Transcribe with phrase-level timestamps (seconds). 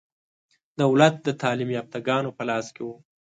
[0.81, 2.89] دولت د تعلیم یافته ګانو په لاس کې و.